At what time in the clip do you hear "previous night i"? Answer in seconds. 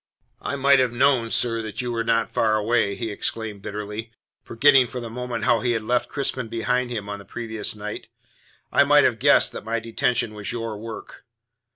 7.23-8.83